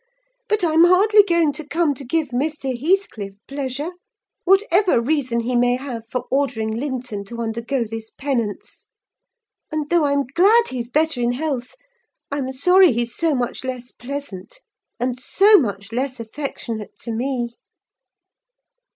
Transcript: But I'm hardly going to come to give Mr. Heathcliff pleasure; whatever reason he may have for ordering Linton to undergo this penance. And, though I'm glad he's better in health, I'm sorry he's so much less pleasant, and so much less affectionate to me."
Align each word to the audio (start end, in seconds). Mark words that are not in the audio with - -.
But 0.49 0.63
I'm 0.63 0.85
hardly 0.85 1.21
going 1.21 1.53
to 1.53 1.63
come 1.63 1.93
to 1.93 2.03
give 2.03 2.29
Mr. 2.29 2.73
Heathcliff 2.75 3.35
pleasure; 3.47 3.91
whatever 4.45 4.99
reason 4.99 5.41
he 5.41 5.55
may 5.55 5.75
have 5.75 6.07
for 6.09 6.25
ordering 6.31 6.73
Linton 6.75 7.23
to 7.25 7.39
undergo 7.39 7.83
this 7.85 8.09
penance. 8.09 8.87
And, 9.71 9.91
though 9.91 10.05
I'm 10.05 10.23
glad 10.23 10.69
he's 10.69 10.89
better 10.89 11.21
in 11.21 11.33
health, 11.33 11.75
I'm 12.31 12.51
sorry 12.51 12.93
he's 12.93 13.13
so 13.15 13.35
much 13.35 13.63
less 13.63 13.91
pleasant, 13.91 14.61
and 14.99 15.19
so 15.19 15.59
much 15.59 15.91
less 15.91 16.19
affectionate 16.19 16.97
to 17.01 17.11
me." 17.13 17.57